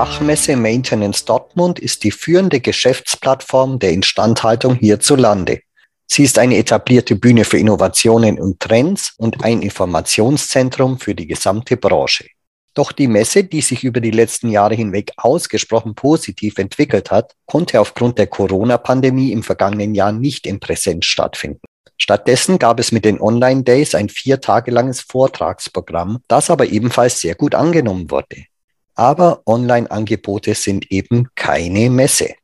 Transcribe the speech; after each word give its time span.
Fachmesse 0.00 0.56
Maintenance 0.56 1.26
Dortmund 1.26 1.78
ist 1.78 2.04
die 2.04 2.10
führende 2.10 2.60
Geschäftsplattform 2.60 3.78
der 3.78 3.92
Instandhaltung 3.92 4.76
hierzulande. 4.76 5.60
Sie 6.06 6.22
ist 6.22 6.38
eine 6.38 6.56
etablierte 6.56 7.16
Bühne 7.16 7.44
für 7.44 7.58
Innovationen 7.58 8.40
und 8.40 8.60
Trends 8.60 9.12
und 9.18 9.44
ein 9.44 9.60
Informationszentrum 9.60 10.98
für 10.98 11.14
die 11.14 11.26
gesamte 11.26 11.76
Branche. 11.76 12.28
Doch 12.72 12.92
die 12.92 13.08
Messe, 13.08 13.44
die 13.44 13.60
sich 13.60 13.84
über 13.84 14.00
die 14.00 14.10
letzten 14.10 14.48
Jahre 14.48 14.74
hinweg 14.74 15.12
ausgesprochen 15.18 15.94
positiv 15.94 16.56
entwickelt 16.56 17.10
hat, 17.10 17.34
konnte 17.44 17.78
aufgrund 17.78 18.16
der 18.16 18.28
Corona-Pandemie 18.28 19.32
im 19.32 19.42
vergangenen 19.42 19.94
Jahr 19.94 20.12
nicht 20.12 20.46
in 20.46 20.60
Präsenz 20.60 21.04
stattfinden. 21.04 21.60
Stattdessen 21.98 22.58
gab 22.58 22.80
es 22.80 22.90
mit 22.90 23.04
den 23.04 23.20
Online 23.20 23.64
Days 23.64 23.94
ein 23.94 24.08
vier 24.08 24.40
Tage 24.40 24.70
langes 24.70 25.02
Vortragsprogramm, 25.02 26.20
das 26.26 26.48
aber 26.48 26.64
ebenfalls 26.64 27.20
sehr 27.20 27.34
gut 27.34 27.54
angenommen 27.54 28.10
wurde. 28.10 28.46
Aber 28.94 29.42
Online-Angebote 29.46 30.54
sind 30.54 30.90
eben 30.90 31.28
keine 31.34 31.90
Messe. 31.90 32.34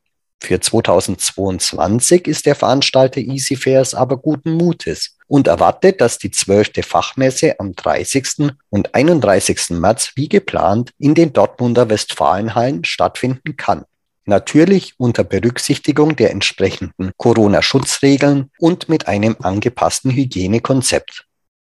Für 0.40 0.60
2022 0.60 2.26
ist 2.26 2.46
der 2.46 2.54
Veranstalter 2.54 3.20
Easy 3.20 3.56
Fairs 3.56 3.94
aber 3.94 4.18
guten 4.18 4.52
Mutes 4.52 5.16
und 5.26 5.48
erwartet, 5.48 6.00
dass 6.00 6.18
die 6.18 6.30
zwölfte 6.30 6.82
Fachmesse 6.82 7.58
am 7.58 7.72
30. 7.72 8.52
und 8.70 8.94
31. 8.94 9.70
März 9.70 10.12
wie 10.14 10.28
geplant 10.28 10.92
in 10.98 11.14
den 11.14 11.32
Dortmunder 11.32 11.88
Westfalenhallen 11.88 12.84
stattfinden 12.84 13.56
kann. 13.56 13.84
Natürlich 14.24 14.94
unter 14.98 15.24
Berücksichtigung 15.24 16.16
der 16.16 16.32
entsprechenden 16.32 17.12
Corona-Schutzregeln 17.16 18.50
und 18.58 18.88
mit 18.88 19.06
einem 19.06 19.36
angepassten 19.40 20.10
Hygienekonzept. 20.10 21.25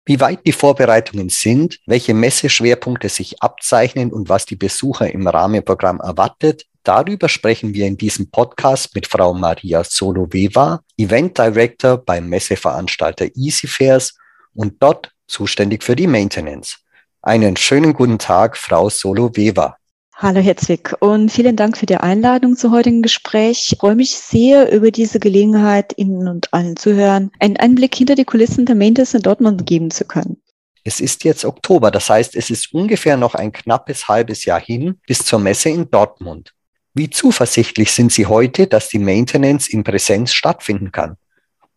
Wie 0.05 0.19
weit 0.19 0.45
die 0.45 0.51
Vorbereitungen 0.51 1.29
sind, 1.29 1.79
welche 1.85 2.13
Messeschwerpunkte 2.13 3.07
sich 3.07 3.41
abzeichnen 3.41 4.11
und 4.11 4.27
was 4.27 4.45
die 4.45 4.57
Besucher 4.57 5.09
im 5.09 5.25
Rahmenprogramm 5.25 6.01
erwartet, 6.01 6.65
darüber 6.83 7.29
sprechen 7.29 7.73
wir 7.73 7.87
in 7.87 7.95
diesem 7.95 8.29
Podcast 8.29 8.93
mit 8.95 9.07
Frau 9.07 9.33
Maria 9.33 9.81
Soloveva, 9.85 10.81
Event 10.97 11.37
Director 11.37 11.97
beim 11.97 12.27
Messeveranstalter 12.27 13.27
Easy 13.35 13.65
Fairs 13.65 14.17
und 14.53 14.75
dort 14.83 15.13
zuständig 15.27 15.83
für 15.83 15.95
die 15.95 16.07
Maintenance. 16.07 16.79
Einen 17.21 17.55
schönen 17.55 17.93
guten 17.93 18.19
Tag, 18.19 18.57
Frau 18.57 18.89
Soloveva. 18.89 19.77
Hallo 20.23 20.39
Herzwig 20.39 20.95
und 21.01 21.33
vielen 21.33 21.57
Dank 21.57 21.77
für 21.77 21.85
die 21.85 21.97
Einladung 21.97 22.55
zu 22.55 22.71
heutigen 22.71 23.01
Gespräch. 23.01 23.73
Ich 23.73 23.77
freue 23.77 23.95
mich 23.95 24.11
sehr 24.11 24.71
über 24.71 24.89
diese 24.89 25.19
Gelegenheit, 25.19 25.95
Ihnen 25.97 26.29
und 26.29 26.53
allen 26.53 26.77
Zuhörern 26.77 27.29
einen 27.41 27.57
Einblick 27.57 27.93
hinter 27.93 28.15
die 28.15 28.23
Kulissen 28.23 28.65
der 28.65 28.75
Maintenance 28.75 29.13
in 29.13 29.21
Dortmund 29.21 29.65
geben 29.65 29.91
zu 29.91 30.05
können. 30.05 30.41
Es 30.85 31.01
ist 31.01 31.25
jetzt 31.25 31.43
Oktober, 31.43 31.91
das 31.91 32.09
heißt, 32.09 32.37
es 32.37 32.49
ist 32.49 32.73
ungefähr 32.73 33.17
noch 33.17 33.35
ein 33.35 33.51
knappes 33.51 34.07
halbes 34.07 34.45
Jahr 34.45 34.61
hin 34.61 34.97
bis 35.05 35.25
zur 35.25 35.39
Messe 35.39 35.67
in 35.67 35.91
Dortmund. 35.91 36.53
Wie 36.93 37.09
zuversichtlich 37.09 37.91
sind 37.91 38.13
Sie 38.13 38.25
heute, 38.25 38.67
dass 38.67 38.87
die 38.87 38.99
Maintenance 38.99 39.67
in 39.67 39.83
Präsenz 39.83 40.31
stattfinden 40.31 40.93
kann? 40.93 41.17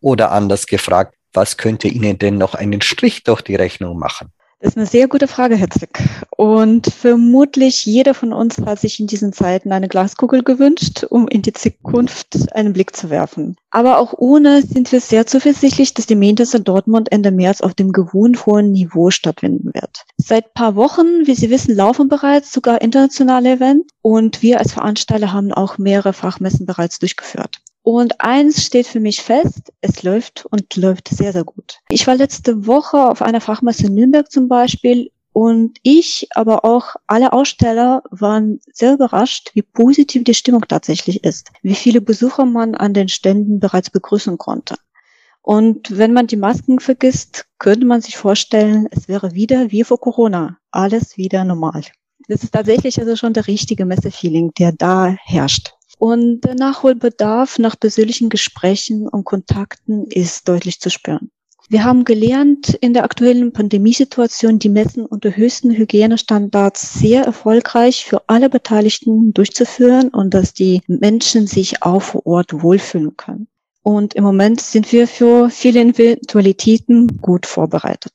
Oder 0.00 0.30
anders 0.30 0.66
gefragt, 0.66 1.16
was 1.32 1.56
könnte 1.56 1.88
Ihnen 1.88 2.16
denn 2.16 2.38
noch 2.38 2.54
einen 2.54 2.80
Strich 2.80 3.24
durch 3.24 3.42
die 3.42 3.56
Rechnung 3.56 3.98
machen? 3.98 4.28
Das 4.58 4.70
ist 4.70 4.78
eine 4.78 4.86
sehr 4.86 5.06
gute 5.06 5.28
Frage, 5.28 5.54
Herzig. 5.54 6.02
Und 6.30 6.86
vermutlich 6.86 7.84
jeder 7.84 8.14
von 8.14 8.32
uns 8.32 8.56
hat 8.58 8.80
sich 8.80 8.98
in 8.98 9.06
diesen 9.06 9.34
Zeiten 9.34 9.70
eine 9.70 9.86
Glaskugel 9.86 10.42
gewünscht, 10.42 11.04
um 11.04 11.28
in 11.28 11.42
die 11.42 11.52
Zukunft 11.52 12.54
einen 12.54 12.72
Blick 12.72 12.96
zu 12.96 13.10
werfen. 13.10 13.56
Aber 13.70 13.98
auch 13.98 14.14
ohne 14.16 14.62
sind 14.62 14.90
wir 14.92 15.02
sehr 15.02 15.26
zuversichtlich, 15.26 15.92
dass 15.92 16.06
die 16.06 16.14
Maintenance 16.14 16.54
in 16.54 16.64
Dortmund 16.64 17.12
Ende 17.12 17.32
März 17.32 17.60
auf 17.60 17.74
dem 17.74 17.92
gewohnt 17.92 18.46
hohen 18.46 18.72
Niveau 18.72 19.10
stattfinden 19.10 19.74
wird. 19.74 20.04
Seit 20.16 20.54
paar 20.54 20.74
Wochen, 20.74 21.26
wie 21.26 21.34
Sie 21.34 21.50
wissen, 21.50 21.76
laufen 21.76 22.08
bereits 22.08 22.50
sogar 22.50 22.80
internationale 22.80 23.52
Events 23.52 23.92
und 24.00 24.40
wir 24.40 24.58
als 24.58 24.72
Veranstalter 24.72 25.34
haben 25.34 25.52
auch 25.52 25.76
mehrere 25.76 26.14
Fachmessen 26.14 26.64
bereits 26.64 26.98
durchgeführt. 26.98 27.60
Und 27.88 28.20
eins 28.20 28.66
steht 28.66 28.88
für 28.88 28.98
mich 28.98 29.22
fest, 29.22 29.72
es 29.80 30.02
läuft 30.02 30.44
und 30.46 30.74
läuft 30.74 31.06
sehr, 31.06 31.32
sehr 31.32 31.44
gut. 31.44 31.78
Ich 31.88 32.04
war 32.08 32.16
letzte 32.16 32.66
Woche 32.66 33.08
auf 33.08 33.22
einer 33.22 33.40
Fachmesse 33.40 33.86
in 33.86 33.94
Nürnberg 33.94 34.28
zum 34.28 34.48
Beispiel 34.48 35.12
und 35.32 35.78
ich, 35.84 36.26
aber 36.34 36.64
auch 36.64 36.96
alle 37.06 37.32
Aussteller 37.32 38.02
waren 38.10 38.58
sehr 38.72 38.94
überrascht, 38.94 39.52
wie 39.54 39.62
positiv 39.62 40.24
die 40.24 40.34
Stimmung 40.34 40.62
tatsächlich 40.66 41.22
ist, 41.22 41.52
wie 41.62 41.76
viele 41.76 42.00
Besucher 42.00 42.44
man 42.44 42.74
an 42.74 42.92
den 42.92 43.08
Ständen 43.08 43.60
bereits 43.60 43.90
begrüßen 43.90 44.36
konnte. 44.36 44.74
Und 45.40 45.96
wenn 45.96 46.12
man 46.12 46.26
die 46.26 46.34
Masken 46.34 46.80
vergisst, 46.80 47.46
könnte 47.60 47.86
man 47.86 48.00
sich 48.00 48.16
vorstellen, 48.16 48.88
es 48.90 49.06
wäre 49.06 49.34
wieder 49.34 49.70
wie 49.70 49.84
vor 49.84 50.00
Corona, 50.00 50.58
alles 50.72 51.16
wieder 51.16 51.44
normal. 51.44 51.82
Das 52.26 52.42
ist 52.42 52.52
tatsächlich 52.52 52.98
also 52.98 53.14
schon 53.14 53.32
der 53.32 53.46
richtige 53.46 53.84
Messefeeling, 53.84 54.50
der 54.58 54.72
da 54.72 55.14
herrscht. 55.22 55.75
Und 55.98 56.42
der 56.42 56.54
Nachholbedarf 56.54 57.58
nach 57.58 57.78
persönlichen 57.78 58.28
Gesprächen 58.28 59.08
und 59.08 59.24
Kontakten 59.24 60.06
ist 60.06 60.46
deutlich 60.48 60.80
zu 60.80 60.90
spüren. 60.90 61.30
Wir 61.68 61.82
haben 61.82 62.04
gelernt, 62.04 62.74
in 62.80 62.94
der 62.94 63.02
aktuellen 63.02 63.52
Pandemiesituation 63.52 64.60
die 64.60 64.68
Messen 64.68 65.04
unter 65.04 65.36
höchsten 65.36 65.72
Hygienestandards 65.72 66.94
sehr 66.94 67.24
erfolgreich 67.24 68.04
für 68.04 68.22
alle 68.28 68.48
Beteiligten 68.48 69.34
durchzuführen 69.34 70.10
und 70.10 70.32
dass 70.32 70.54
die 70.54 70.82
Menschen 70.86 71.48
sich 71.48 71.82
auch 71.82 72.02
vor 72.02 72.24
Ort 72.24 72.62
wohlfühlen 72.62 73.16
können. 73.16 73.48
Und 73.82 74.14
im 74.14 74.22
Moment 74.22 74.60
sind 74.60 74.92
wir 74.92 75.08
für 75.08 75.50
viele 75.50 75.80
Eventualitäten 75.80 77.20
gut 77.20 77.46
vorbereitet. 77.46 78.12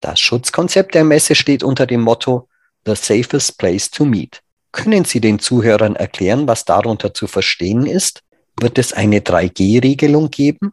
Das 0.00 0.18
Schutzkonzept 0.18 0.94
der 0.94 1.04
Messe 1.04 1.34
steht 1.34 1.62
unter 1.62 1.86
dem 1.86 2.00
Motto 2.00 2.48
The 2.86 2.94
Safest 2.94 3.58
Place 3.58 3.90
to 3.90 4.06
Meet. 4.06 4.42
Können 4.72 5.04
Sie 5.04 5.20
den 5.20 5.38
Zuhörern 5.38 5.96
erklären, 5.96 6.46
was 6.46 6.64
darunter 6.64 7.14
zu 7.14 7.26
verstehen 7.26 7.86
ist? 7.86 8.22
Wird 8.60 8.78
es 8.78 8.92
eine 8.92 9.20
3G-Regelung 9.20 10.30
geben? 10.30 10.72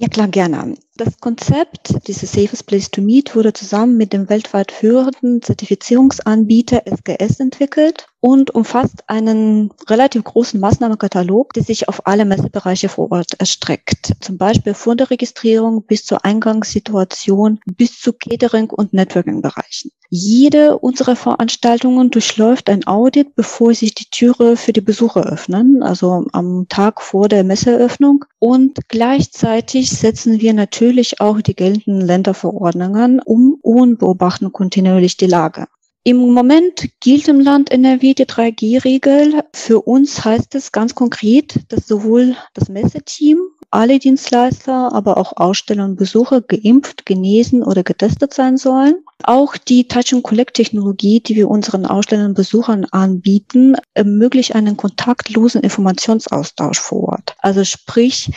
Ja, 0.00 0.06
klar, 0.06 0.28
gerne. 0.28 0.74
Das 0.96 1.18
Konzept, 1.18 2.06
dieses 2.06 2.30
Safest 2.30 2.66
Place 2.66 2.88
to 2.90 3.00
Meet, 3.00 3.34
wurde 3.34 3.52
zusammen 3.52 3.96
mit 3.96 4.12
dem 4.12 4.28
weltweit 4.28 4.70
führenden 4.70 5.42
Zertifizierungsanbieter 5.42 6.82
SGS 6.86 7.40
entwickelt 7.40 8.06
und 8.20 8.54
umfasst 8.54 9.04
einen 9.06 9.70
relativ 9.88 10.24
großen 10.24 10.58
Maßnahmenkatalog, 10.58 11.52
der 11.52 11.62
sich 11.62 11.88
auf 11.88 12.06
alle 12.06 12.24
Messebereiche 12.24 12.88
vor 12.88 13.12
Ort 13.12 13.38
erstreckt. 13.38 14.14
Zum 14.20 14.38
Beispiel 14.38 14.74
von 14.74 14.96
der 14.96 15.10
Registrierung 15.10 15.84
bis 15.84 16.04
zur 16.04 16.24
Eingangssituation 16.24 17.60
bis 17.76 18.00
zu 18.00 18.12
Catering- 18.12 18.70
und 18.70 18.92
Networking-Bereichen. 18.92 19.92
Jede 20.10 20.78
unserer 20.78 21.16
Veranstaltungen 21.16 22.10
durchläuft 22.10 22.70
ein 22.70 22.86
Audit, 22.86 23.34
bevor 23.34 23.74
sich 23.74 23.94
die 23.94 24.06
Türe 24.10 24.56
für 24.56 24.72
die 24.72 24.80
Besucher 24.80 25.26
öffnen, 25.26 25.82
also 25.82 26.24
am 26.32 26.66
Tag 26.68 27.02
vor 27.02 27.28
der 27.28 27.44
Messeeröffnung. 27.44 28.24
Und 28.38 28.78
gleichzeitig 28.88 29.90
setzen 29.90 30.40
wir 30.40 30.54
natürlich 30.54 31.20
auch 31.20 31.42
die 31.42 31.54
geltenden 31.54 32.00
Länderverordnungen 32.00 33.20
um 33.20 33.58
und 33.60 33.98
beobachten 33.98 34.50
kontinuierlich 34.52 35.18
die 35.18 35.26
Lage. 35.26 35.66
Im 36.08 36.32
Moment 36.32 36.88
gilt 37.00 37.28
im 37.28 37.38
Land 37.38 37.70
NRW 37.70 38.14
die 38.14 38.24
3G-Regel. 38.24 39.42
Für 39.52 39.82
uns 39.82 40.24
heißt 40.24 40.54
es 40.54 40.72
ganz 40.72 40.94
konkret, 40.94 41.60
dass 41.68 41.86
sowohl 41.86 42.34
das 42.54 42.70
Messeteam, 42.70 43.38
alle 43.70 43.98
Dienstleister, 43.98 44.90
aber 44.94 45.18
auch 45.18 45.36
Aussteller 45.36 45.84
und 45.84 45.96
Besucher 45.96 46.40
geimpft, 46.40 47.04
genesen 47.04 47.62
oder 47.62 47.82
getestet 47.82 48.32
sein 48.32 48.56
sollen. 48.56 49.04
Auch 49.22 49.58
die 49.58 49.86
Touch-and-Collect-Technologie, 49.86 51.20
die 51.20 51.36
wir 51.36 51.50
unseren 51.50 51.84
Ausstellern 51.84 52.28
und 52.28 52.34
Besuchern 52.36 52.86
anbieten, 52.86 53.76
ermöglicht 53.92 54.54
einen 54.54 54.78
kontaktlosen 54.78 55.60
Informationsaustausch 55.60 56.80
vor 56.80 57.10
Ort. 57.10 57.36
Also 57.40 57.64
sprich, 57.64 58.30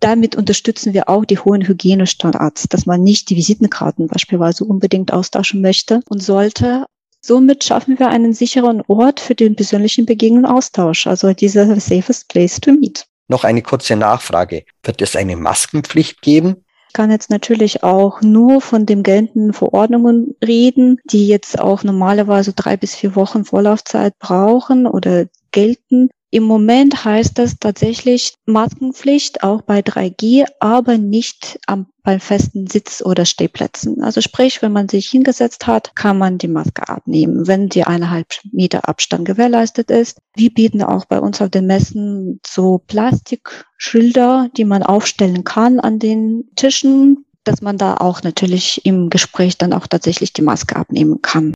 damit 0.00 0.34
unterstützen 0.34 0.94
wir 0.94 1.08
auch 1.08 1.24
die 1.24 1.38
hohen 1.38 1.66
Hygienestandards, 1.66 2.66
dass 2.68 2.86
man 2.86 3.04
nicht 3.04 3.30
die 3.30 3.36
Visitenkarten 3.36 4.08
beispielsweise 4.08 4.64
unbedingt 4.64 5.12
austauschen 5.12 5.60
möchte 5.60 6.00
und 6.08 6.20
sollte. 6.20 6.86
Somit 7.26 7.64
schaffen 7.64 7.98
wir 7.98 8.08
einen 8.08 8.34
sicheren 8.34 8.82
Ort 8.86 9.18
für 9.18 9.34
den 9.34 9.56
persönlichen 9.56 10.04
Begegnung 10.04 10.44
und 10.44 10.50
Austausch, 10.50 11.06
also 11.06 11.32
dieser 11.32 11.80
safest 11.80 12.28
place 12.28 12.60
to 12.60 12.72
meet. 12.72 13.06
Noch 13.28 13.44
eine 13.44 13.62
kurze 13.62 13.96
Nachfrage. 13.96 14.64
Wird 14.82 15.00
es 15.00 15.16
eine 15.16 15.34
Maskenpflicht 15.34 16.20
geben? 16.20 16.56
kann 16.92 17.10
jetzt 17.10 17.28
natürlich 17.28 17.82
auch 17.82 18.20
nur 18.20 18.60
von 18.60 18.86
den 18.86 19.02
geltenden 19.02 19.52
Verordnungen 19.52 20.36
reden, 20.44 20.98
die 21.04 21.26
jetzt 21.26 21.58
auch 21.58 21.82
normalerweise 21.82 22.52
drei 22.52 22.76
bis 22.76 22.94
vier 22.94 23.16
Wochen 23.16 23.44
Vorlaufzeit 23.44 24.16
brauchen 24.18 24.86
oder 24.86 25.24
gelten. 25.50 26.10
Im 26.34 26.42
Moment 26.42 27.04
heißt 27.04 27.38
das 27.38 27.60
tatsächlich 27.60 28.34
Maskenpflicht 28.44 29.44
auch 29.44 29.62
bei 29.62 29.78
3G, 29.78 30.44
aber 30.58 30.98
nicht 30.98 31.60
am, 31.68 31.86
beim 32.02 32.18
festen 32.18 32.66
Sitz- 32.66 33.04
oder 33.04 33.24
Stehplätzen. 33.24 34.02
Also 34.02 34.20
sprich, 34.20 34.60
wenn 34.60 34.72
man 34.72 34.88
sich 34.88 35.08
hingesetzt 35.08 35.68
hat, 35.68 35.94
kann 35.94 36.18
man 36.18 36.38
die 36.38 36.48
Maske 36.48 36.88
abnehmen, 36.88 37.46
wenn 37.46 37.68
die 37.68 37.84
eineinhalb 37.84 38.26
Meter 38.50 38.88
Abstand 38.88 39.26
gewährleistet 39.26 39.92
ist. 39.92 40.18
Wir 40.34 40.52
bieten 40.52 40.82
auch 40.82 41.04
bei 41.04 41.20
uns 41.20 41.40
auf 41.40 41.50
den 41.50 41.68
Messen 41.68 42.40
so 42.44 42.78
Plastikschilder, 42.84 44.48
die 44.56 44.64
man 44.64 44.82
aufstellen 44.82 45.44
kann 45.44 45.78
an 45.78 46.00
den 46.00 46.50
Tischen 46.56 47.26
dass 47.46 47.60
man 47.60 47.76
da 47.76 47.98
auch 47.98 48.22
natürlich 48.22 48.86
im 48.86 49.10
Gespräch 49.10 49.58
dann 49.58 49.74
auch 49.74 49.86
tatsächlich 49.86 50.32
die 50.32 50.40
Maske 50.40 50.76
abnehmen 50.76 51.20
kann. 51.20 51.52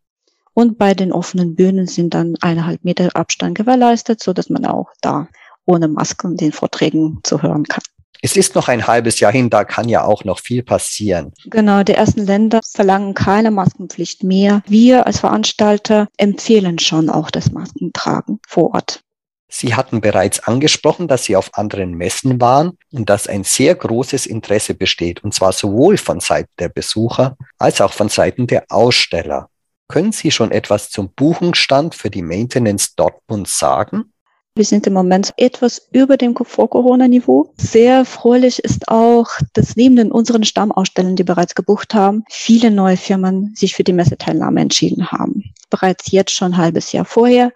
Und 0.59 0.77
bei 0.77 0.93
den 0.93 1.13
offenen 1.13 1.55
Bühnen 1.55 1.87
sind 1.87 2.15
dann 2.15 2.35
eineinhalb 2.41 2.83
Meter 2.83 3.15
Abstand 3.15 3.57
gewährleistet, 3.57 4.21
so 4.21 4.33
dass 4.33 4.51
man 4.51 4.67
auch 4.67 4.89
da 5.01 5.29
ohne 5.67 5.87
Maske 5.87 6.29
den 6.35 6.51
Vorträgen 6.51 7.21
zuhören 7.23 7.63
kann. 7.63 7.85
Es 8.23 8.35
ist 8.35 8.57
noch 8.57 8.67
ein 8.67 8.89
halbes 8.89 9.21
Jahr 9.21 9.31
hin, 9.31 9.51
da 9.51 9.63
kann 9.63 9.89
ja 9.89 10.03
auch 10.03 10.25
noch 10.25 10.41
viel 10.41 10.65
passieren. 10.65 11.33
Genau, 11.45 11.85
die 11.85 11.93
ersten 11.93 12.27
Länder 12.27 12.59
verlangen 12.69 13.15
keine 13.15 13.53
Maskenpflicht 13.53 14.25
mehr. 14.25 14.65
Wir 14.67 15.07
als 15.07 15.21
Veranstalter 15.21 16.09
empfehlen 16.17 16.81
schon 16.81 17.09
auch 17.09 17.31
das 17.31 17.53
Maskentragen 17.53 18.41
vor 18.45 18.75
Ort. 18.75 19.03
Sie 19.47 19.77
hatten 19.77 20.01
bereits 20.01 20.41
angesprochen, 20.41 21.07
dass 21.07 21.23
Sie 21.23 21.37
auf 21.37 21.57
anderen 21.57 21.93
Messen 21.93 22.41
waren 22.41 22.73
und 22.91 23.09
dass 23.09 23.29
ein 23.29 23.45
sehr 23.45 23.77
großes 23.77 24.27
Interesse 24.27 24.75
besteht, 24.75 25.23
und 25.23 25.33
zwar 25.35 25.53
sowohl 25.53 25.99
von 25.99 26.19
Seiten 26.19 26.51
der 26.59 26.69
Besucher 26.69 27.37
als 27.59 27.81
auch 27.81 27.93
von 27.93 28.09
Seiten 28.09 28.49
der 28.49 28.65
Aussteller. 28.71 29.51
Können 29.89 30.13
Sie 30.13 30.31
schon 30.31 30.51
etwas 30.51 30.91
zum 30.91 31.09
Buchungsstand 31.15 31.95
für 31.95 32.11
die 32.11 32.21
Maintenance 32.21 32.95
Dortmund 32.95 33.49
sagen? 33.49 34.13
Wir 34.55 34.65
sind 34.65 34.87
im 34.87 34.93
Moment 34.93 35.33
etwas 35.37 35.89
über 35.93 36.19
dem 36.19 36.37
Vor-Corona-Niveau. 36.37 37.55
Sehr 37.57 38.05
fröhlich 38.05 38.59
ist 38.59 38.89
auch, 38.89 39.29
dass 39.55 39.77
neben 39.77 39.97
den 39.97 40.13
unseren 40.13 40.45
Stammausstellern, 40.45 41.17
die 41.17 41.25
bereits 41.25 41.55
gebucht 41.55 41.95
haben, 41.95 42.25
viele 42.29 42.71
neue 42.71 42.97
Firmen 42.99 43.55
sich 43.55 43.75
für 43.75 43.85
die 43.85 43.93
Messeteilnahme 43.93 44.61
entschieden 44.61 45.11
haben. 45.11 45.55
Bereits 45.71 46.11
jetzt 46.11 46.33
schon 46.33 46.53
ein 46.55 46.59
halbes 46.59 46.93
Jahr 46.93 47.05
vorher. 47.05 47.53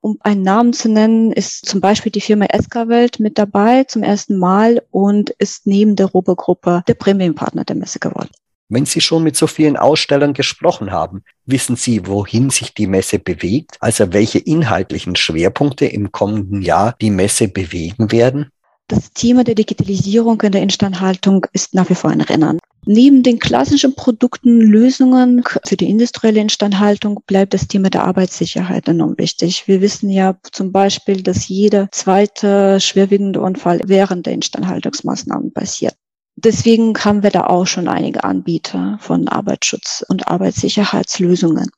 Um 0.00 0.16
einen 0.20 0.42
Namen 0.42 0.72
zu 0.72 0.88
nennen, 0.88 1.32
ist 1.32 1.66
zum 1.66 1.80
Beispiel 1.80 2.12
die 2.12 2.20
Firma 2.20 2.46
SK-Welt 2.46 3.20
mit 3.20 3.36
dabei 3.36 3.84
zum 3.84 4.02
ersten 4.02 4.38
Mal 4.38 4.82
und 4.90 5.30
ist 5.30 5.66
neben 5.66 5.96
der 5.96 6.06
Robo-Gruppe 6.06 6.84
der 6.86 6.94
Premium-Partner 6.94 7.64
der 7.64 7.76
Messe 7.76 7.98
geworden. 7.98 8.30
Wenn 8.68 8.86
Sie 8.86 9.00
schon 9.00 9.22
mit 9.22 9.36
so 9.36 9.46
vielen 9.46 9.76
Ausstellern 9.76 10.32
gesprochen 10.32 10.90
haben, 10.90 11.22
wissen 11.44 11.76
Sie, 11.76 12.06
wohin 12.06 12.50
sich 12.50 12.72
die 12.72 12.86
Messe 12.86 13.18
bewegt, 13.18 13.76
also 13.80 14.12
welche 14.12 14.38
inhaltlichen 14.38 15.16
Schwerpunkte 15.16 15.86
im 15.86 16.12
kommenden 16.12 16.62
Jahr 16.62 16.94
die 17.00 17.10
Messe 17.10 17.48
bewegen 17.48 18.10
werden? 18.10 18.48
Das 18.88 19.12
Thema 19.12 19.44
der 19.44 19.54
Digitalisierung 19.54 20.40
in 20.42 20.52
der 20.52 20.62
Instandhaltung 20.62 21.46
ist 21.52 21.74
nach 21.74 21.88
wie 21.88 21.94
vor 21.94 22.10
ein 22.10 22.20
Rennen. 22.20 22.58
Neben 22.86 23.22
den 23.22 23.38
klassischen 23.38 23.94
Produkten, 23.94 24.60
Lösungen 24.60 25.42
für 25.64 25.76
die 25.76 25.88
industrielle 25.88 26.40
Instandhaltung 26.40 27.22
bleibt 27.26 27.54
das 27.54 27.66
Thema 27.66 27.88
der 27.88 28.04
Arbeitssicherheit 28.04 28.88
enorm 28.88 29.14
wichtig. 29.16 29.66
Wir 29.66 29.80
wissen 29.80 30.10
ja 30.10 30.36
zum 30.52 30.70
Beispiel, 30.70 31.22
dass 31.22 31.48
jeder 31.48 31.88
zweite 31.92 32.78
schwerwiegende 32.80 33.40
Unfall 33.40 33.80
während 33.86 34.26
der 34.26 34.34
Instandhaltungsmaßnahmen 34.34 35.52
passiert. 35.54 35.94
Deswegen 36.36 36.94
haben 36.98 37.22
wir 37.22 37.30
da 37.30 37.46
auch 37.46 37.66
schon 37.66 37.88
einige 37.88 38.24
Anbieter 38.24 38.98
von 39.00 39.28
Arbeitsschutz 39.28 40.04
und 40.08 40.28
Arbeitssicherheitslösungen. 40.28 41.70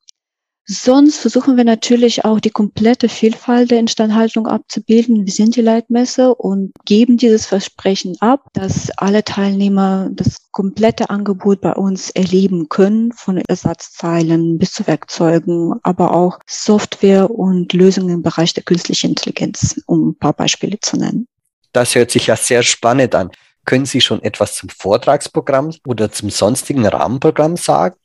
Sonst 0.68 1.18
versuchen 1.18 1.56
wir 1.56 1.62
natürlich 1.62 2.24
auch 2.24 2.40
die 2.40 2.50
komplette 2.50 3.08
Vielfalt 3.08 3.70
der 3.70 3.78
Instandhaltung 3.78 4.48
abzubilden. 4.48 5.24
Wir 5.24 5.32
sind 5.32 5.54
die 5.54 5.60
Leitmesse 5.60 6.34
und 6.34 6.72
geben 6.84 7.18
dieses 7.18 7.46
Versprechen 7.46 8.16
ab, 8.18 8.48
dass 8.52 8.90
alle 8.96 9.22
Teilnehmer 9.22 10.08
das 10.10 10.50
komplette 10.50 11.08
Angebot 11.08 11.60
bei 11.60 11.72
uns 11.72 12.10
erleben 12.10 12.68
können, 12.68 13.12
von 13.12 13.36
Ersatzzeilen 13.36 14.58
bis 14.58 14.72
zu 14.72 14.84
Werkzeugen, 14.88 15.74
aber 15.84 16.12
auch 16.12 16.40
Software 16.48 17.30
und 17.30 17.72
Lösungen 17.72 18.10
im 18.10 18.22
Bereich 18.22 18.52
der 18.52 18.64
künstlichen 18.64 19.10
Intelligenz, 19.10 19.80
um 19.86 20.08
ein 20.08 20.18
paar 20.18 20.32
Beispiele 20.32 20.80
zu 20.80 20.96
nennen. 20.96 21.28
Das 21.72 21.94
hört 21.94 22.10
sich 22.10 22.26
ja 22.26 22.34
sehr 22.34 22.64
spannend 22.64 23.14
an. 23.14 23.30
Können 23.66 23.84
Sie 23.84 24.00
schon 24.00 24.22
etwas 24.22 24.54
zum 24.54 24.68
Vortragsprogramm 24.68 25.74
oder 25.86 26.10
zum 26.10 26.30
sonstigen 26.30 26.86
Rahmenprogramm 26.86 27.56
sagen? 27.56 27.96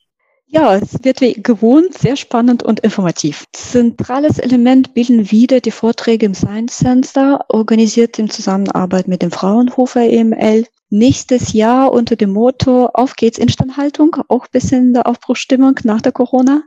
Ja, 0.46 0.74
es 0.74 1.02
wird 1.02 1.22
wie 1.22 1.32
gewohnt 1.32 1.96
sehr 1.96 2.16
spannend 2.16 2.62
und 2.62 2.80
informativ. 2.80 3.46
Zentrales 3.52 4.38
Element 4.38 4.92
bilden 4.92 5.30
wieder 5.30 5.60
die 5.60 5.70
Vorträge 5.70 6.26
im 6.26 6.34
Science 6.34 6.76
Center, 6.76 7.46
organisiert 7.48 8.18
in 8.18 8.28
Zusammenarbeit 8.28 9.08
mit 9.08 9.22
dem 9.22 9.30
Fraunhofer 9.30 10.02
EML. 10.02 10.66
Nächstes 10.90 11.54
Jahr 11.54 11.90
unter 11.90 12.16
dem 12.16 12.32
Motto 12.32 12.90
Auf 12.92 13.16
geht's 13.16 13.38
Instandhaltung, 13.38 14.16
auch 14.28 14.46
bisschen 14.46 14.92
der 14.92 15.06
Aufbruchstimmung 15.06 15.80
nach 15.84 16.02
der 16.02 16.12
Corona. 16.12 16.64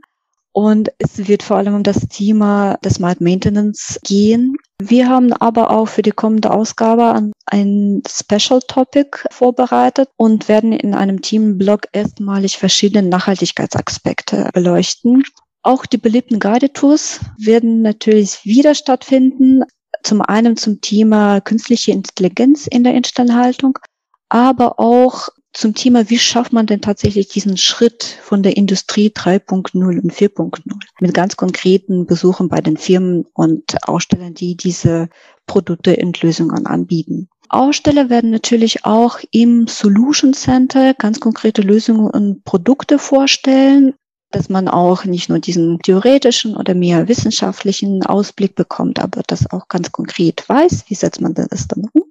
Und 0.52 0.92
es 0.98 1.28
wird 1.28 1.44
vor 1.44 1.58
allem 1.58 1.76
um 1.76 1.84
das 1.84 2.08
Thema 2.08 2.78
des 2.78 2.96
Smart 2.96 3.22
Maintenance 3.22 4.00
gehen. 4.04 4.56
Wir 4.82 5.08
haben 5.08 5.32
aber 5.32 5.72
auch 5.72 5.88
für 5.88 6.02
die 6.02 6.12
kommende 6.12 6.52
Ausgabe 6.52 7.32
ein 7.46 8.04
Special 8.08 8.62
Topic 8.68 9.26
vorbereitet 9.32 10.10
und 10.18 10.50
werden 10.50 10.74
in 10.74 10.94
einem 10.94 11.22
Teamblog 11.22 11.88
erstmalig 11.94 12.58
verschiedene 12.58 13.08
Nachhaltigkeitsaspekte 13.08 14.50
beleuchten. 14.54 15.24
Auch 15.64 15.86
die 15.86 15.98
beliebten 15.98 16.40
Guidetours 16.40 17.22
werden 17.38 17.82
natürlich 17.82 18.44
wieder 18.44 18.76
stattfinden. 18.76 19.64
Zum 20.04 20.22
einen 20.22 20.58
zum 20.58 20.82
Thema 20.82 21.40
künstliche 21.40 21.92
Intelligenz 21.92 22.68
in 22.68 22.84
der 22.84 22.94
Instandhaltung, 22.94 23.80
aber 24.30 24.80
auch 24.80 25.30
zum 25.56 25.74
Thema, 25.74 26.10
wie 26.10 26.20
schafft 26.20 26.54
man 26.54 26.66
denn 26.66 26.82
tatsächlich 26.82 27.30
diesen 27.30 27.58
Schritt 27.58 28.04
von 28.04 28.44
der 28.44 28.58
Industrie 28.58 29.08
3.0 29.10 30.02
und 30.02 30.14
4.0 30.14 30.62
mit 31.00 31.14
ganz 31.14 31.38
konkreten 31.38 32.06
Besuchen 32.06 32.50
bei 32.50 32.60
den 32.62 32.78
Firmen 32.78 33.26
und 33.34 33.88
Ausstellern, 33.88 34.34
die 34.34 34.58
diese 34.58 35.10
Produkte 35.48 35.96
und 35.96 36.22
Lösungen 36.22 36.66
anbieten. 36.66 37.30
Aussteller 37.48 38.10
werden 38.10 38.32
natürlich 38.32 38.86
auch 38.86 39.20
im 39.32 39.68
Solution 39.68 40.34
Center 40.34 40.94
ganz 40.94 41.20
konkrete 41.20 41.62
Lösungen 41.62 42.10
und 42.10 42.44
Produkte 42.44 43.00
vorstellen, 43.00 43.94
dass 44.32 44.50
man 44.50 44.68
auch 44.68 45.06
nicht 45.06 45.30
nur 45.30 45.40
diesen 45.40 45.80
theoretischen 45.80 46.58
oder 46.58 46.74
mehr 46.74 47.08
wissenschaftlichen 47.08 48.06
Ausblick 48.06 48.56
bekommt, 48.56 49.00
aber 49.00 49.22
das 49.28 49.50
auch 49.52 49.70
ganz 49.70 49.92
konkret 49.94 50.44
weiß, 50.50 50.86
wie 50.90 50.96
setzt 50.96 51.22
man 51.22 51.34
das 51.34 51.68
dann 51.68 51.88
um. 51.94 52.04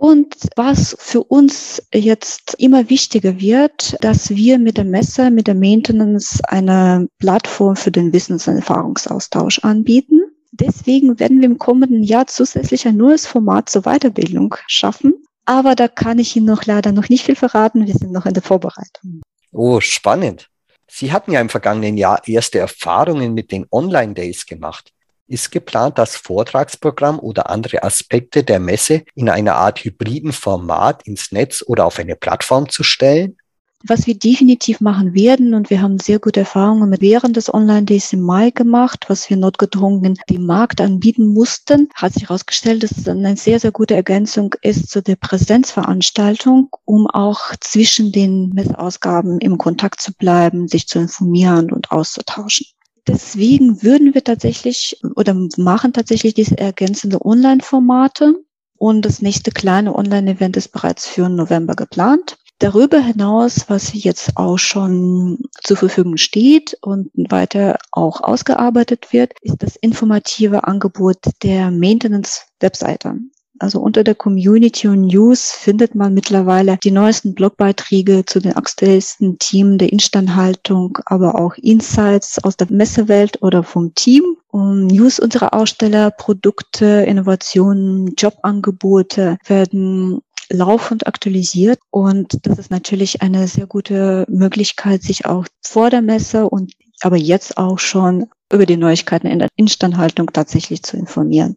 Und 0.00 0.34
was 0.56 0.96
für 0.98 1.22
uns 1.22 1.82
jetzt 1.92 2.54
immer 2.54 2.88
wichtiger 2.88 3.38
wird, 3.38 4.02
dass 4.02 4.30
wir 4.30 4.58
mit 4.58 4.78
der 4.78 4.86
Messe, 4.86 5.30
mit 5.30 5.46
der 5.46 5.54
Maintenance 5.54 6.40
eine 6.44 7.06
Plattform 7.18 7.76
für 7.76 7.90
den 7.90 8.10
Wissens- 8.10 8.48
und 8.48 8.56
Erfahrungsaustausch 8.56 9.58
anbieten. 9.58 10.22
Deswegen 10.52 11.20
werden 11.20 11.40
wir 11.42 11.50
im 11.50 11.58
kommenden 11.58 12.02
Jahr 12.02 12.26
zusätzlich 12.28 12.88
ein 12.88 12.96
neues 12.96 13.26
Format 13.26 13.68
zur 13.68 13.82
Weiterbildung 13.82 14.54
schaffen. 14.68 15.12
Aber 15.44 15.74
da 15.74 15.86
kann 15.86 16.18
ich 16.18 16.34
Ihnen 16.34 16.46
noch 16.46 16.64
leider 16.64 16.92
noch 16.92 17.10
nicht 17.10 17.26
viel 17.26 17.36
verraten. 17.36 17.86
Wir 17.86 17.92
sind 17.92 18.10
noch 18.10 18.24
in 18.24 18.32
der 18.32 18.42
Vorbereitung. 18.42 19.20
Oh, 19.52 19.80
spannend. 19.80 20.48
Sie 20.88 21.12
hatten 21.12 21.32
ja 21.32 21.42
im 21.42 21.50
vergangenen 21.50 21.98
Jahr 21.98 22.26
erste 22.26 22.58
Erfahrungen 22.58 23.34
mit 23.34 23.52
den 23.52 23.66
Online-Days 23.70 24.46
gemacht. 24.46 24.94
Ist 25.30 25.52
geplant, 25.52 25.96
das 25.96 26.16
Vortragsprogramm 26.16 27.20
oder 27.20 27.50
andere 27.50 27.84
Aspekte 27.84 28.42
der 28.42 28.58
Messe 28.58 29.04
in 29.14 29.28
einer 29.28 29.54
Art 29.54 29.78
hybriden 29.78 30.32
Format 30.32 31.06
ins 31.06 31.30
Netz 31.30 31.62
oder 31.64 31.86
auf 31.86 32.00
eine 32.00 32.16
Plattform 32.16 32.68
zu 32.68 32.82
stellen? 32.82 33.36
Was 33.84 34.08
wir 34.08 34.18
definitiv 34.18 34.80
machen 34.80 35.14
werden, 35.14 35.54
und 35.54 35.70
wir 35.70 35.82
haben 35.82 36.00
sehr 36.00 36.18
gute 36.18 36.40
Erfahrungen 36.40 36.90
mit 36.90 37.00
während 37.00 37.36
des 37.36 37.54
Online-Days 37.54 38.12
im 38.12 38.22
Mai 38.22 38.50
gemacht, 38.50 39.04
was 39.06 39.30
wir 39.30 39.36
notgedrungen 39.36 40.18
dem 40.28 40.46
Markt 40.46 40.80
anbieten 40.80 41.28
mussten, 41.28 41.88
hat 41.94 42.14
sich 42.14 42.24
herausgestellt, 42.24 42.82
dass 42.82 42.90
es 42.90 43.06
eine 43.06 43.36
sehr, 43.36 43.60
sehr 43.60 43.70
gute 43.70 43.94
Ergänzung 43.94 44.56
ist 44.62 44.90
zu 44.90 45.00
der 45.00 45.14
Präsenzveranstaltung, 45.14 46.70
um 46.84 47.06
auch 47.06 47.54
zwischen 47.60 48.10
den 48.10 48.48
Messeausgaben 48.48 49.38
im 49.38 49.58
Kontakt 49.58 50.02
zu 50.02 50.12
bleiben, 50.12 50.66
sich 50.66 50.88
zu 50.88 50.98
informieren 50.98 51.70
und 51.70 51.92
auszutauschen. 51.92 52.66
Deswegen 53.10 53.82
würden 53.82 54.14
wir 54.14 54.22
tatsächlich 54.22 55.00
oder 55.16 55.34
machen 55.56 55.92
tatsächlich 55.92 56.34
diese 56.34 56.56
ergänzende 56.56 57.24
Online-Formate. 57.24 58.36
Und 58.76 59.04
das 59.04 59.20
nächste 59.20 59.50
kleine 59.50 59.96
Online-Event 59.96 60.56
ist 60.56 60.68
bereits 60.68 61.08
für 61.08 61.28
November 61.28 61.74
geplant. 61.74 62.38
Darüber 62.60 63.00
hinaus, 63.00 63.64
was 63.68 63.92
jetzt 63.94 64.36
auch 64.36 64.58
schon 64.58 65.38
zur 65.64 65.76
Verfügung 65.76 66.18
steht 66.18 66.78
und 66.82 67.10
weiter 67.14 67.78
auch 67.90 68.20
ausgearbeitet 68.20 69.12
wird, 69.12 69.32
ist 69.40 69.60
das 69.60 69.74
informative 69.74 70.64
Angebot 70.64 71.18
der 71.42 71.72
Maintenance-Webseite. 71.72 73.16
Also 73.60 73.78
unter 73.78 74.04
der 74.04 74.14
Community 74.14 74.88
und 74.88 75.02
News 75.02 75.52
findet 75.52 75.94
man 75.94 76.14
mittlerweile 76.14 76.78
die 76.78 76.90
neuesten 76.90 77.34
Blogbeiträge 77.34 78.24
zu 78.24 78.40
den 78.40 78.54
aktuellsten 78.56 79.38
Themen 79.38 79.76
der 79.76 79.92
Instandhaltung, 79.92 80.98
aber 81.04 81.38
auch 81.38 81.56
Insights 81.56 82.42
aus 82.42 82.56
der 82.56 82.68
Messewelt 82.72 83.42
oder 83.42 83.62
vom 83.62 83.94
Team. 83.94 84.38
Und 84.48 84.86
News 84.86 85.20
unserer 85.20 85.52
Aussteller, 85.52 86.10
Produkte, 86.10 86.86
Innovationen, 87.06 88.14
Jobangebote 88.16 89.36
werden 89.44 90.22
laufend 90.48 91.06
aktualisiert 91.06 91.78
und 91.90 92.38
das 92.46 92.58
ist 92.58 92.70
natürlich 92.70 93.20
eine 93.20 93.46
sehr 93.46 93.66
gute 93.66 94.24
Möglichkeit, 94.28 95.02
sich 95.02 95.26
auch 95.26 95.46
vor 95.60 95.90
der 95.90 96.02
Messe 96.02 96.48
und 96.48 96.72
aber 97.02 97.16
jetzt 97.16 97.58
auch 97.58 97.78
schon 97.78 98.26
über 98.50 98.64
die 98.64 98.78
Neuigkeiten 98.78 99.26
in 99.26 99.38
der 99.38 99.48
Instandhaltung 99.56 100.32
tatsächlich 100.32 100.82
zu 100.82 100.96
informieren. 100.96 101.56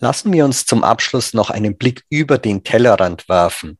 Lassen 0.00 0.32
wir 0.32 0.44
uns 0.44 0.64
zum 0.64 0.84
Abschluss 0.84 1.34
noch 1.34 1.50
einen 1.50 1.76
Blick 1.76 2.04
über 2.08 2.38
den 2.38 2.62
Tellerrand 2.62 3.28
werfen. 3.28 3.78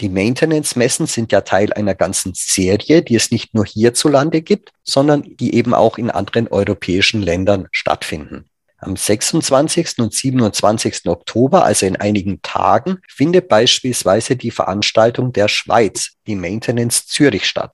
Die 0.00 0.08
Maintenance-Messen 0.08 1.06
sind 1.06 1.30
ja 1.30 1.42
Teil 1.42 1.74
einer 1.74 1.94
ganzen 1.94 2.32
Serie, 2.34 3.02
die 3.02 3.14
es 3.14 3.30
nicht 3.30 3.54
nur 3.54 3.66
hierzulande 3.66 4.40
gibt, 4.40 4.72
sondern 4.82 5.22
die 5.36 5.54
eben 5.54 5.74
auch 5.74 5.98
in 5.98 6.10
anderen 6.10 6.48
europäischen 6.48 7.20
Ländern 7.20 7.68
stattfinden. 7.70 8.46
Am 8.78 8.96
26. 8.96 9.98
und 9.98 10.14
27. 10.14 11.06
Oktober, 11.06 11.64
also 11.64 11.84
in 11.84 11.96
einigen 11.96 12.40
Tagen, 12.40 13.00
findet 13.06 13.48
beispielsweise 13.48 14.36
die 14.36 14.50
Veranstaltung 14.50 15.34
der 15.34 15.48
Schweiz, 15.48 16.12
die 16.26 16.34
Maintenance 16.34 17.06
Zürich 17.06 17.44
statt. 17.44 17.72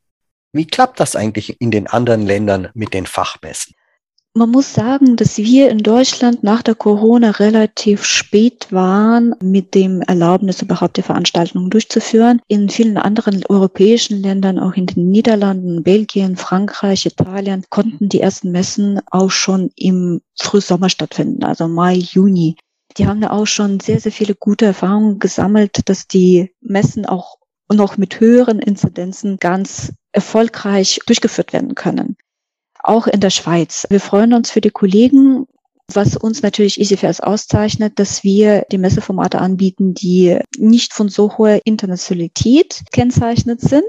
Wie 0.52 0.66
klappt 0.66 0.98
das 0.98 1.14
eigentlich 1.14 1.60
in 1.60 1.70
den 1.70 1.86
anderen 1.86 2.26
Ländern 2.26 2.70
mit 2.74 2.92
den 2.92 3.06
Fachmessen? 3.06 3.74
Man 4.36 4.50
muss 4.50 4.74
sagen, 4.74 5.16
dass 5.16 5.38
wir 5.38 5.70
in 5.70 5.78
Deutschland 5.78 6.42
nach 6.42 6.60
der 6.60 6.74
Corona 6.74 7.30
relativ 7.30 8.04
spät 8.04 8.70
waren, 8.70 9.34
mit 9.40 9.74
dem 9.74 10.02
Erlaubnis 10.02 10.60
überhaupt 10.60 10.98
die 10.98 11.02
Veranstaltungen 11.02 11.70
durchzuführen. 11.70 12.42
In 12.46 12.68
vielen 12.68 12.98
anderen 12.98 13.46
europäischen 13.48 14.20
Ländern, 14.20 14.58
auch 14.58 14.74
in 14.74 14.84
den 14.84 15.08
Niederlanden, 15.08 15.82
Belgien, 15.82 16.36
Frankreich, 16.36 17.06
Italien, 17.06 17.64
konnten 17.70 18.10
die 18.10 18.20
ersten 18.20 18.52
Messen 18.52 19.00
auch 19.10 19.30
schon 19.30 19.70
im 19.74 20.20
Frühsommer 20.38 20.90
stattfinden, 20.90 21.42
also 21.42 21.66
Mai, 21.66 21.94
Juni. 21.94 22.56
Die 22.98 23.06
haben 23.06 23.22
da 23.22 23.30
auch 23.30 23.46
schon 23.46 23.80
sehr, 23.80 24.00
sehr 24.00 24.12
viele 24.12 24.34
gute 24.34 24.66
Erfahrungen 24.66 25.18
gesammelt, 25.18 25.88
dass 25.88 26.08
die 26.08 26.52
Messen 26.60 27.06
auch 27.06 27.38
noch 27.72 27.96
mit 27.96 28.20
höheren 28.20 28.58
Inzidenzen 28.58 29.38
ganz 29.38 29.94
erfolgreich 30.12 31.00
durchgeführt 31.06 31.54
werden 31.54 31.74
können 31.74 32.18
auch 32.86 33.06
in 33.06 33.20
der 33.20 33.30
Schweiz. 33.30 33.86
Wir 33.90 34.00
freuen 34.00 34.32
uns 34.32 34.50
für 34.50 34.60
die 34.60 34.70
Kollegen, 34.70 35.46
was 35.92 36.16
uns 36.16 36.42
natürlich 36.42 36.80
EasyFairs 36.80 37.20
auszeichnet, 37.20 37.98
dass 37.98 38.24
wir 38.24 38.66
die 38.72 38.78
Messeformate 38.78 39.38
anbieten, 39.38 39.94
die 39.94 40.38
nicht 40.56 40.92
von 40.92 41.08
so 41.08 41.38
hoher 41.38 41.60
Internationalität 41.64 42.82
kennzeichnet 42.92 43.60
sind. 43.60 43.84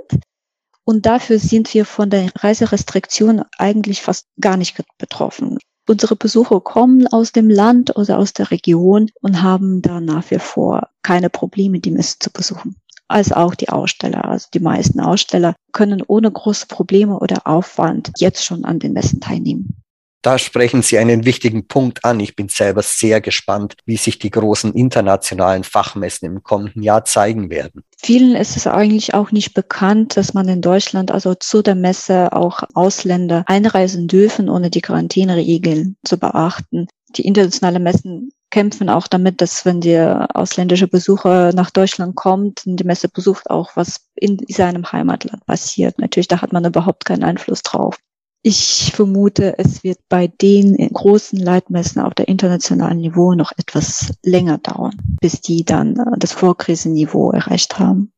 Und 0.83 1.05
dafür 1.05 1.39
sind 1.39 1.73
wir 1.73 1.85
von 1.85 2.09
der 2.09 2.29
Reiserestriktion 2.35 3.43
eigentlich 3.57 4.01
fast 4.01 4.27
gar 4.39 4.57
nicht 4.57 4.81
betroffen. 4.97 5.57
Unsere 5.89 6.15
Besucher 6.15 6.61
kommen 6.61 7.07
aus 7.07 7.31
dem 7.31 7.49
Land 7.49 7.95
oder 7.95 8.19
aus 8.19 8.33
der 8.33 8.51
Region 8.51 9.09
und 9.21 9.41
haben 9.41 9.81
da 9.81 9.99
nach 9.99 10.29
wie 10.31 10.39
vor 10.39 10.89
keine 11.01 11.29
Probleme, 11.29 11.79
die 11.79 11.91
Messe 11.91 12.17
zu 12.19 12.31
besuchen 12.31 12.75
als 13.07 13.31
auch 13.31 13.55
die 13.55 13.69
Aussteller. 13.69 14.25
Also 14.25 14.47
die 14.53 14.59
meisten 14.59 14.99
Aussteller 14.99 15.55
können 15.71 16.03
ohne 16.05 16.31
große 16.31 16.67
Probleme 16.67 17.19
oder 17.19 17.45
Aufwand 17.45 18.11
jetzt 18.17 18.43
schon 18.43 18.65
an 18.65 18.79
den 18.79 18.93
Messen 18.93 19.19
teilnehmen. 19.19 19.77
Da 20.23 20.37
sprechen 20.39 20.81
Sie 20.81 20.97
einen 20.97 21.25
wichtigen 21.25 21.67
Punkt 21.67 22.03
an. 22.03 22.19
Ich 22.19 22.35
bin 22.35 22.49
selber 22.49 22.81
sehr 22.81 23.21
gespannt, 23.21 23.75
wie 23.85 23.97
sich 23.97 24.19
die 24.19 24.31
großen 24.31 24.73
internationalen 24.73 25.63
Fachmessen 25.63 26.25
im 26.25 26.43
kommenden 26.43 26.81
Jahr 26.81 27.05
zeigen 27.05 27.49
werden. 27.49 27.83
Vielen 27.97 28.35
ist 28.35 28.57
es 28.57 28.67
eigentlich 28.67 29.13
auch 29.13 29.31
nicht 29.31 29.53
bekannt, 29.53 30.17
dass 30.17 30.33
man 30.33 30.49
in 30.49 30.61
Deutschland 30.61 31.11
also 31.11 31.35
zu 31.35 31.61
der 31.61 31.75
Messe 31.75 32.33
auch 32.33 32.63
Ausländer 32.73 33.43
einreisen 33.45 34.07
dürfen, 34.07 34.49
ohne 34.49 34.69
die 34.69 34.81
Quarantäneregeln 34.81 35.95
zu 36.03 36.17
beachten. 36.17 36.87
Die 37.15 37.25
internationalen 37.25 37.83
Messen 37.83 38.31
kämpfen 38.49 38.89
auch 38.89 39.07
damit, 39.07 39.41
dass 39.41 39.65
wenn 39.65 39.81
der 39.81 40.29
ausländische 40.33 40.87
Besucher 40.87 41.51
nach 41.53 41.71
Deutschland 41.71 42.15
kommt 42.15 42.65
und 42.65 42.77
die 42.77 42.83
Messe 42.83 43.09
besucht, 43.09 43.49
auch 43.49 43.75
was 43.75 44.07
in 44.15 44.39
seinem 44.47 44.91
Heimatland 44.91 45.45
passiert. 45.45 45.99
Natürlich, 45.99 46.27
da 46.27 46.41
hat 46.41 46.53
man 46.53 46.65
überhaupt 46.65 47.05
keinen 47.05 47.23
Einfluss 47.23 47.61
drauf. 47.61 47.97
Ich 48.43 48.93
vermute, 48.95 49.57
es 49.57 49.83
wird 49.83 49.99
bei 50.07 50.27
den 50.27 50.77
großen 50.93 51.37
Leitmessen 51.37 52.01
auf 52.01 52.13
der 52.13 52.29
internationalen 52.29 52.99
Niveau 52.99 53.33
noch 53.33 53.51
etwas 53.57 54.13
länger 54.23 54.59
dauern, 54.59 54.95
bis 55.19 55.41
die 55.41 55.65
dann 55.65 55.97
äh, 55.97 56.17
das 56.17 56.31
Vorkrisenniveau 56.31 57.31
erreicht 57.31 57.77
haben. 57.79 58.13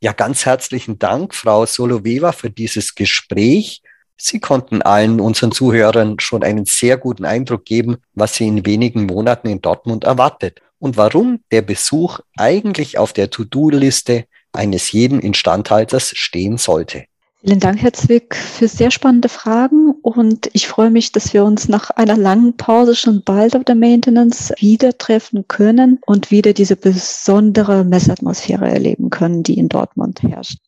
Ja, 0.00 0.12
ganz 0.12 0.46
herzlichen 0.46 1.00
Dank, 1.00 1.34
Frau 1.34 1.66
Soloveva, 1.66 2.30
für 2.30 2.50
dieses 2.50 2.94
Gespräch. 2.94 3.82
Sie 4.20 4.40
konnten 4.40 4.82
allen 4.82 5.20
unseren 5.20 5.52
Zuhörern 5.52 6.18
schon 6.18 6.42
einen 6.42 6.66
sehr 6.66 6.96
guten 6.96 7.24
Eindruck 7.24 7.64
geben, 7.64 7.98
was 8.14 8.34
sie 8.34 8.48
in 8.48 8.66
wenigen 8.66 9.06
Monaten 9.06 9.48
in 9.48 9.62
Dortmund 9.62 10.04
erwartet 10.04 10.60
und 10.80 10.96
warum 10.96 11.40
der 11.52 11.62
Besuch 11.62 12.20
eigentlich 12.36 12.98
auf 12.98 13.12
der 13.12 13.30
To-Do-Liste 13.30 14.24
eines 14.52 14.90
jeden 14.92 15.20
Instandhalters 15.20 16.10
stehen 16.16 16.58
sollte. 16.58 17.04
Vielen 17.40 17.60
Dank, 17.60 17.80
Herr 17.80 17.92
Zwick, 17.92 18.34
für 18.34 18.66
sehr 18.66 18.90
spannende 18.90 19.28
Fragen 19.28 19.92
und 20.02 20.50
ich 20.54 20.66
freue 20.66 20.90
mich, 20.90 21.12
dass 21.12 21.32
wir 21.32 21.44
uns 21.44 21.68
nach 21.68 21.90
einer 21.90 22.16
langen 22.16 22.56
Pause 22.56 22.96
schon 22.96 23.22
bald 23.22 23.54
auf 23.54 23.62
der 23.62 23.76
Maintenance 23.76 24.52
wieder 24.58 24.98
treffen 24.98 25.46
können 25.46 26.00
und 26.04 26.32
wieder 26.32 26.52
diese 26.52 26.74
besondere 26.74 27.84
Messatmosphäre 27.84 28.68
erleben 28.68 29.10
können, 29.10 29.44
die 29.44 29.56
in 29.56 29.68
Dortmund 29.68 30.20
herrscht. 30.24 30.58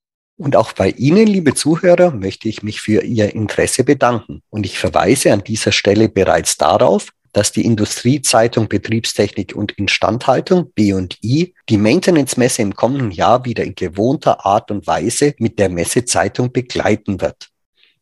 Und 0.41 0.57
auch 0.57 0.73
bei 0.73 0.91
Ihnen, 0.93 1.27
liebe 1.27 1.53
Zuhörer, 1.53 2.13
möchte 2.13 2.49
ich 2.49 2.63
mich 2.63 2.81
für 2.81 3.03
Ihr 3.03 3.35
Interesse 3.35 3.85
bedanken. 3.85 4.41
Und 4.49 4.65
ich 4.65 4.79
verweise 4.79 5.35
an 5.35 5.45
dieser 5.45 5.71
Stelle 5.71 6.09
bereits 6.09 6.57
darauf, 6.57 7.09
dass 7.35 7.53
die 7.53 7.67
Industriezeitung 7.67 8.67
Betriebstechnik 8.67 9.55
und 9.55 9.73
Instandhaltung 9.73 10.73
B&I 10.73 11.53
die 11.69 11.77
Maintenance-Messe 11.77 12.63
im 12.63 12.75
kommenden 12.75 13.11
Jahr 13.11 13.45
wieder 13.45 13.65
in 13.65 13.75
gewohnter 13.75 14.47
Art 14.47 14.71
und 14.71 14.87
Weise 14.87 15.35
mit 15.39 15.59
der 15.59 15.69
Messezeitung 15.69 16.53
begleiten 16.53 17.21
wird. 17.21 17.51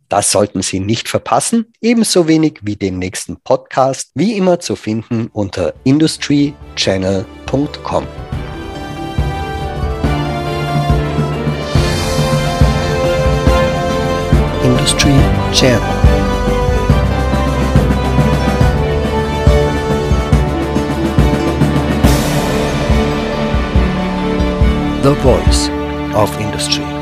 Das 0.09 0.31
sollten 0.31 0.63
Sie 0.63 0.79
nicht 0.79 1.09
verpassen, 1.09 1.73
ebenso 1.81 2.29
wenig 2.29 2.61
wie 2.63 2.77
den 2.77 3.01
nächsten 3.01 3.41
Podcast, 3.41 4.13
wie 4.15 4.37
immer 4.37 4.61
zu 4.61 4.77
finden 4.77 5.27
unter 5.33 5.75
industrychannel.com. 5.83 8.28
Industry 14.89 15.13
Channel. 15.53 15.83
The 25.03 25.13
voice 25.21 25.69
of 26.15 26.41
industry. 26.41 26.98